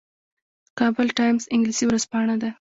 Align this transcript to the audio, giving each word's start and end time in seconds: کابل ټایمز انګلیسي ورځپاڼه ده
کابل 0.79 1.07
ټایمز 1.19 1.43
انګلیسي 1.53 1.83
ورځپاڼه 1.87 2.35
ده 2.41 2.49